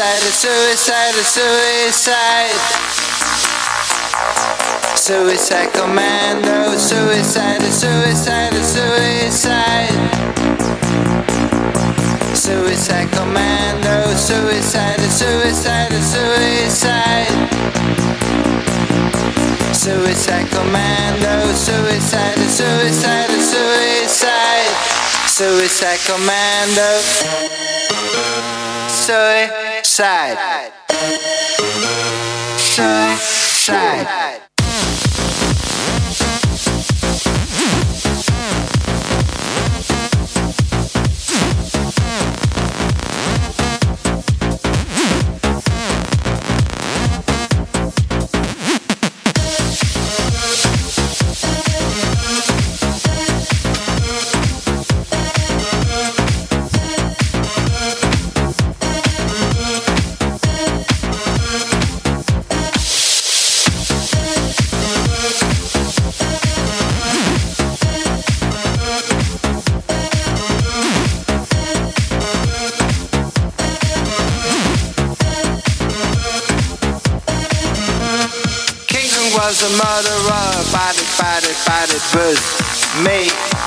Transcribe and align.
suicide, 0.00 0.32
suicide, 0.32 1.24
suicide. 1.24 2.54
Suicide 4.94 5.70
commando, 5.72 6.78
suicide, 6.78 7.70
suicide, 7.70 8.64
suicide. 8.64 9.92
Suicide 12.34 13.08
commando, 13.10 14.16
suicide, 14.16 15.10
suicide, 15.10 16.02
suicide. 16.02 17.48
Suicide 19.72 20.48
commando, 20.48 21.54
suicide, 21.54 22.48
suicide, 22.48 23.42
suicide. 23.52 24.74
Suicide 25.26 26.00
commando. 26.06 27.00
Soy 28.88 29.69
side, 30.00 30.72
side, 32.56 33.18
side. 33.18 34.49
murderer, 79.80 80.52
body, 80.72 81.04
body, 81.16 81.52
body, 81.64 81.98
buzz, 82.12 82.40
make. 83.04 83.59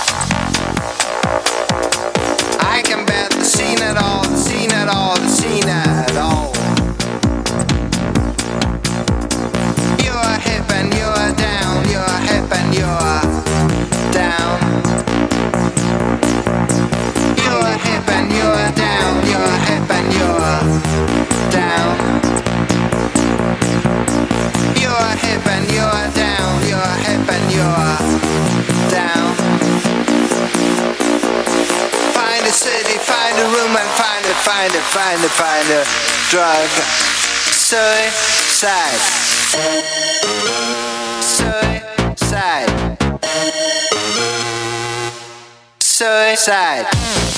trying 35.03 35.22
to 35.22 35.27
find 35.27 35.67
a 35.69 35.83
drug. 36.29 36.69
Suicide. 37.51 39.01
Suicide. 41.22 42.69
Suicide. 45.81 47.33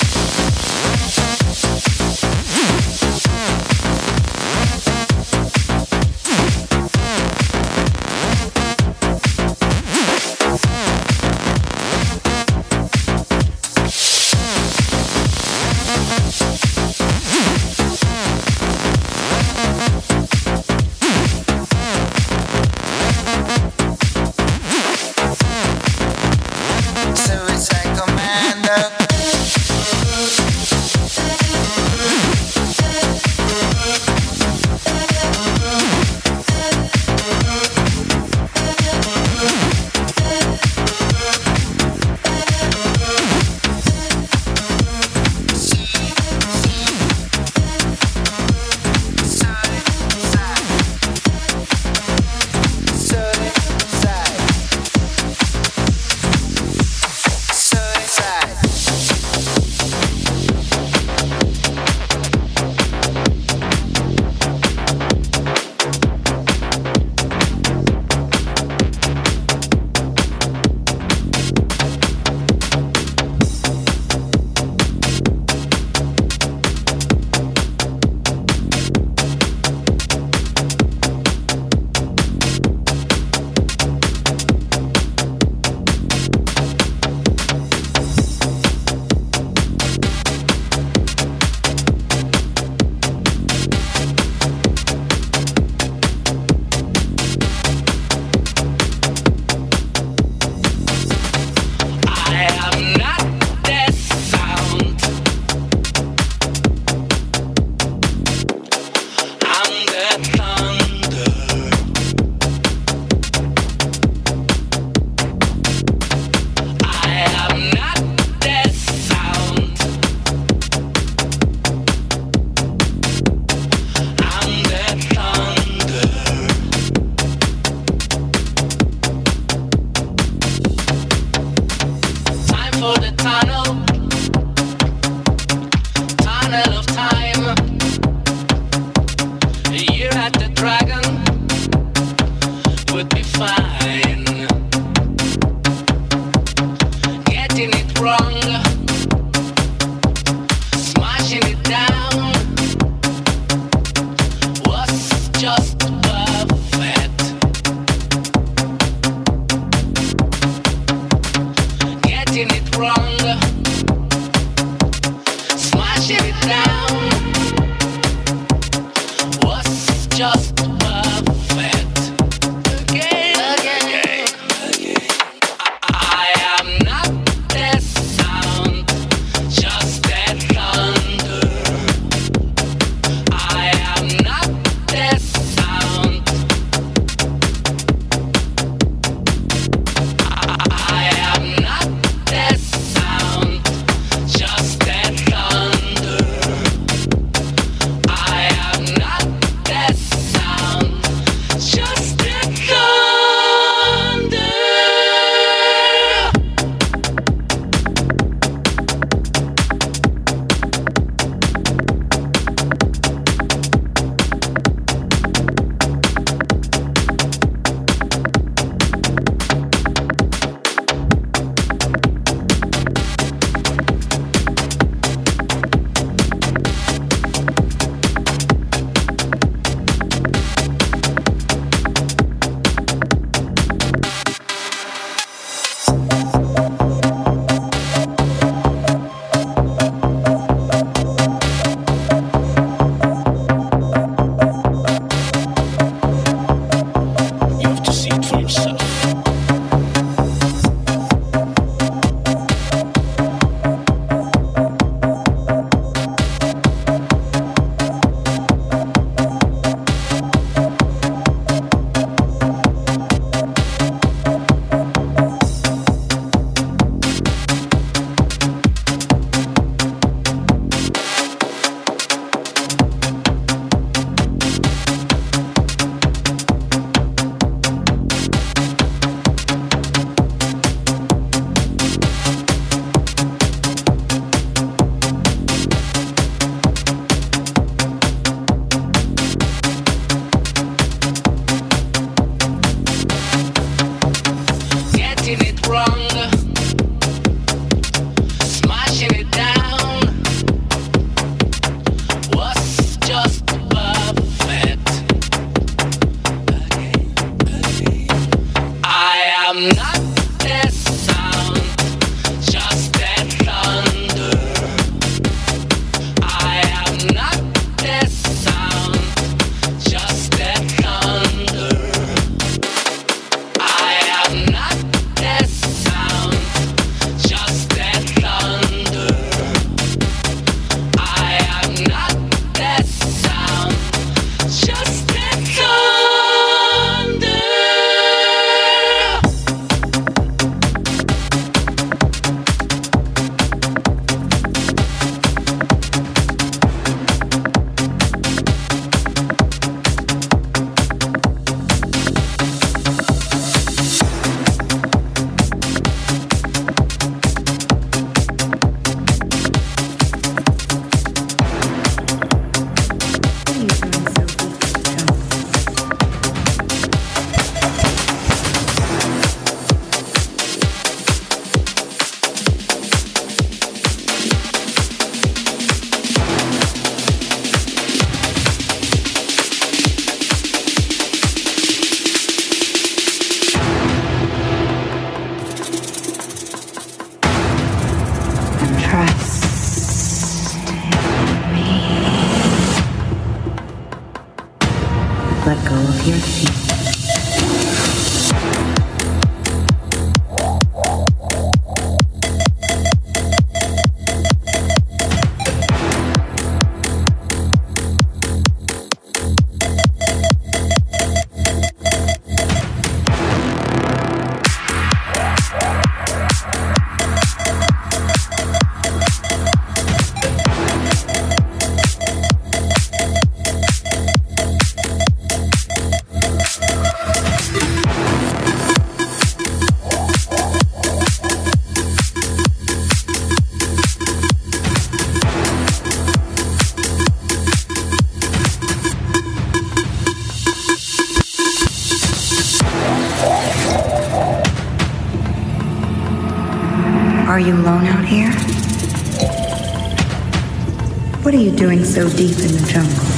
So 451.96 452.06
deep 452.10 452.38
in 452.40 452.52
the 452.52 452.66
jungle? 452.70 453.15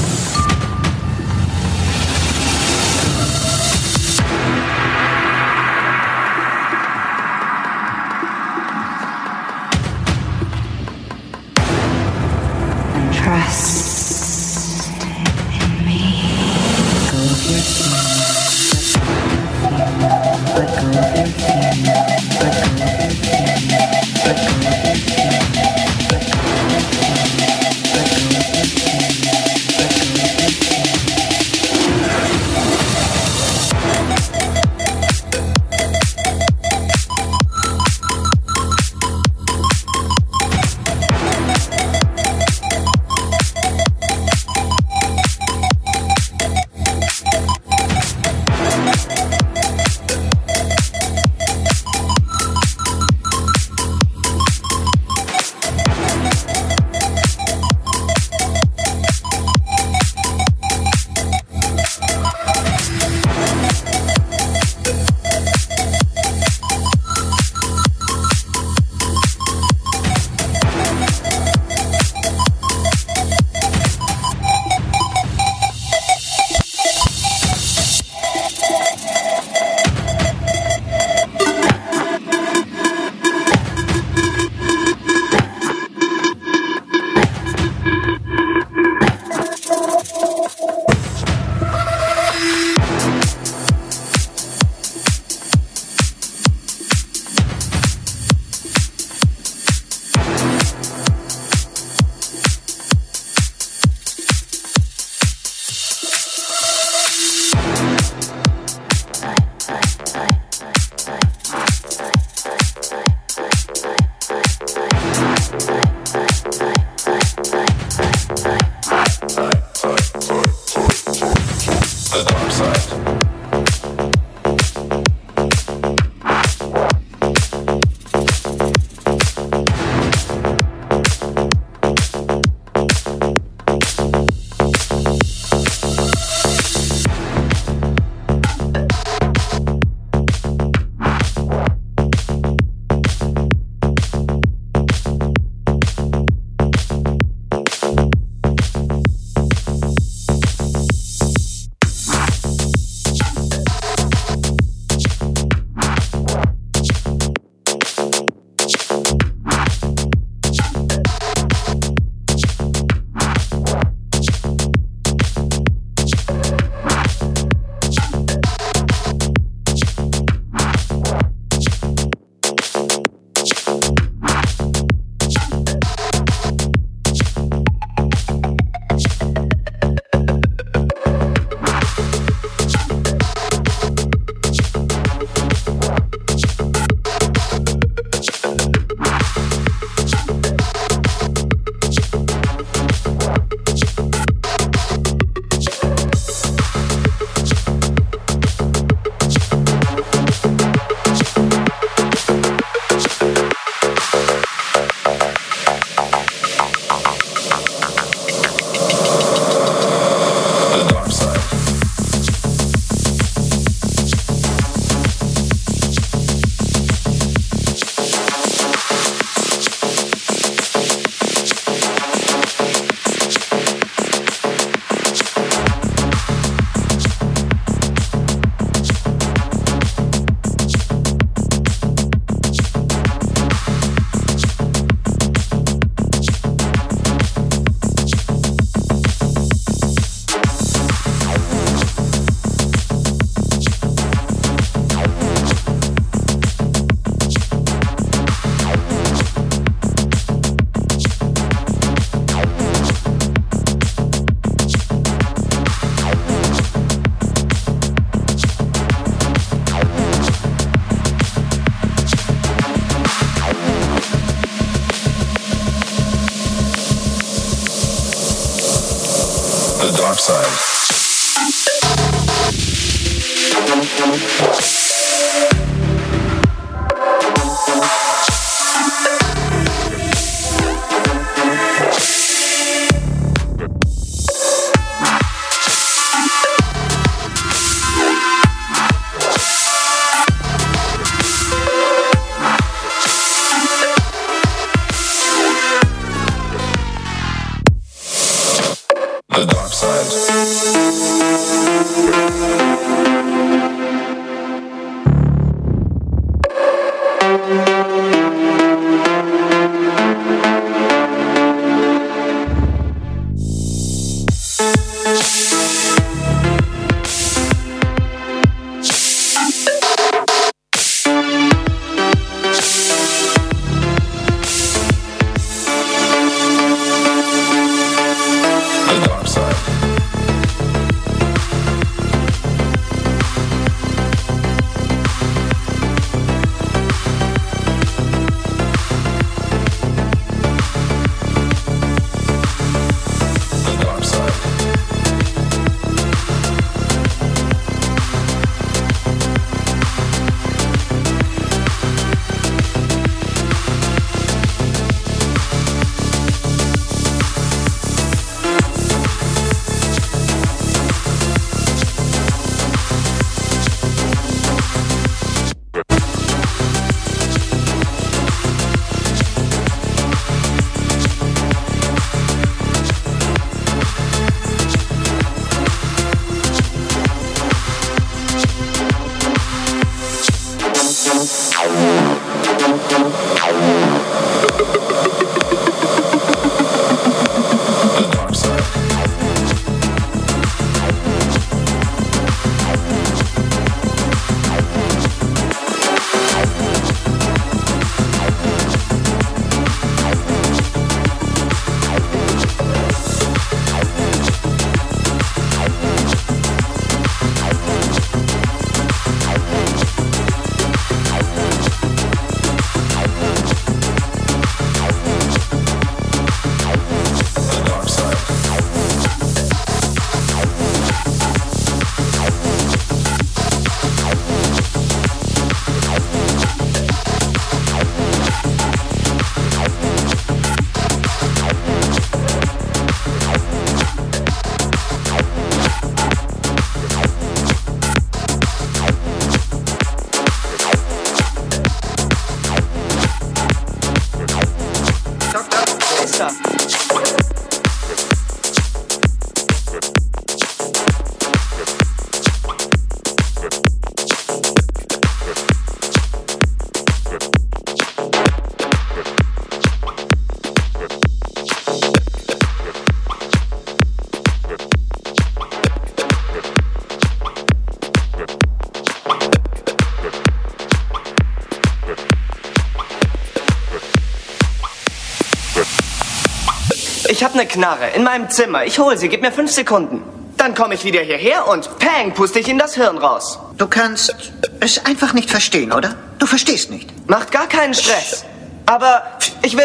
Ich 477.19 477.25
habe 477.25 477.35
eine 477.35 477.49
Knarre 477.49 477.91
in 477.97 478.05
meinem 478.05 478.31
Zimmer. 478.31 478.65
Ich 478.65 478.79
hole 478.79 478.97
sie. 478.97 479.09
Gib 479.09 479.23
mir 479.23 479.33
fünf 479.33 479.51
Sekunden. 479.51 480.05
Dann 480.37 480.55
komme 480.55 480.75
ich 480.75 480.85
wieder 480.85 481.01
hierher 481.01 481.49
und 481.49 481.69
pang, 481.81 482.15
puste 482.15 482.39
ich 482.39 482.47
in 482.47 482.59
das 482.59 482.77
Hirn 482.77 482.97
raus. 482.97 483.41
Du 483.57 483.67
kannst 483.67 484.15
es 484.61 484.87
einfach 484.87 485.15
nicht 485.15 485.29
verstehen, 485.29 485.73
oder? 485.73 485.97
Du 486.21 486.27
verstehst 486.27 486.71
nicht. 486.71 486.89
Macht 487.09 487.33
gar 487.33 487.49
keinen 487.49 487.75
Stress. 487.75 488.25
Aber 488.67 489.03
ich 489.43 489.57
will 489.57 489.65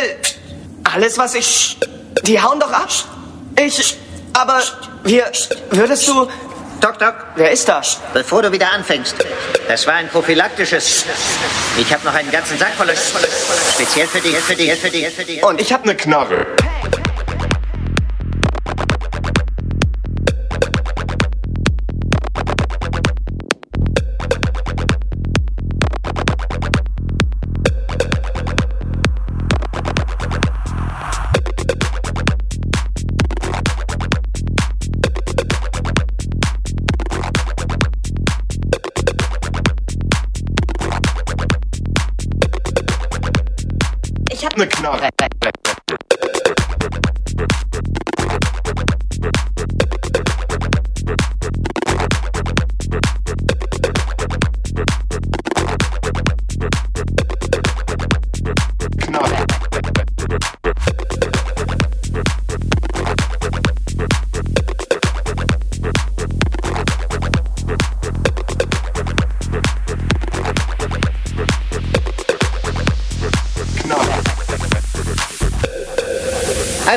alles, 0.84 1.20
was 1.20 1.36
ich. 1.36 1.78
Die 2.24 2.42
hauen 2.42 2.60
doch 2.60 2.72
ab. 2.72 2.90
Ich. 3.56 4.00
Aber 4.34 4.60
wir. 5.04 5.32
Würdest 5.70 6.08
du. 6.08 6.28
Doc, 6.82 6.98
Doc, 6.98 7.14
Wer 7.36 7.52
ist 7.52 7.70
das? 7.70 8.00
bevor 8.16 8.42
du 8.42 8.52
wieder 8.52 8.72
anfängst. 8.72 9.16
Das 9.68 9.86
war 9.86 9.94
ein 9.94 10.10
prophylaktisches. 10.10 11.06
Ich 11.78 11.94
habe 11.94 12.04
noch 12.04 12.16
einen 12.16 12.32
ganzen 12.32 12.58
Sack 12.58 12.74
voller. 12.76 12.96
Speziell 12.96 14.08
für 14.08 14.22
dich, 14.22 14.38
für 14.38 14.56
dich, 14.56 14.74
für 14.74 14.90
dich, 14.90 15.08
für 15.10 15.24
dich. 15.24 15.44
Und 15.44 15.62
ich 15.62 15.72
habe 15.72 15.84
eine 15.84 15.96
Knarre. 15.96 16.48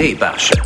Was 0.00 0.59